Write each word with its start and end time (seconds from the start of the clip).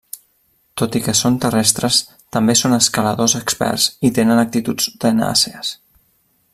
Tot 0.81 0.95
i 0.99 1.01
que 1.07 1.13
són 1.19 1.35
terrestres, 1.43 1.99
també 2.37 2.55
són 2.63 2.75
escaladors 2.79 3.37
experts 3.41 3.87
i 4.11 4.15
tenen 4.19 4.45
actituds 4.47 4.93
tenaces. 5.05 5.75